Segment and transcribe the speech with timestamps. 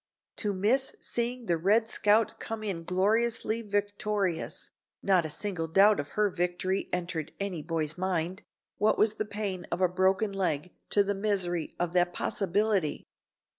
[0.37, 4.71] To miss seeing the "Red Scout" come in gloriously victorious
[5.03, 8.41] (not a single doubt of her victory entered any boy's mind),
[8.79, 13.05] what was the pain of a broken leg to the misery of that possibility!